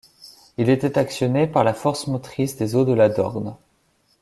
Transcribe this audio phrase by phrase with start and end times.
[0.57, 3.55] Il était actionné par la force motrice des eaux de la Dorne.